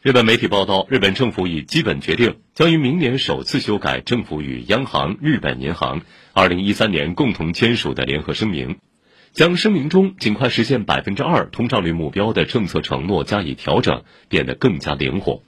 [0.00, 8.78] 日本媒体报道日本政府已基本决定将于明年首次修改政府与央行日本银行二零一三年共同签署的联合声明。
[9.32, 15.42] 将声明中尽快实现百分之二通胀率目标的政策承诺加以调整变得更加灵活。